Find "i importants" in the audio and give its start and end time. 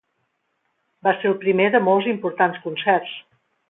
2.11-2.67